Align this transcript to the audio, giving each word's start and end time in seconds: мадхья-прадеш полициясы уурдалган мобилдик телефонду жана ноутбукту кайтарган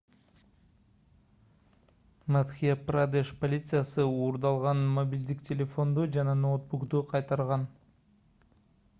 мадхья-прадеш 2.35 3.29
полициясы 3.43 4.05
уурдалган 4.13 4.81
мобилдик 4.95 5.45
телефонду 5.49 6.07
жана 6.15 6.33
ноутбукту 6.39 7.03
кайтарган 7.13 7.67